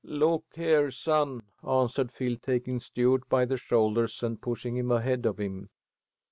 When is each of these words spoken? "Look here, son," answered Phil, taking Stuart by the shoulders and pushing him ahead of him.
"Look 0.03 0.45
here, 0.55 0.89
son," 0.89 1.43
answered 1.63 2.11
Phil, 2.11 2.35
taking 2.41 2.79
Stuart 2.79 3.29
by 3.29 3.45
the 3.45 3.57
shoulders 3.57 4.23
and 4.23 4.41
pushing 4.41 4.75
him 4.75 4.89
ahead 4.91 5.27
of 5.27 5.39
him. 5.39 5.69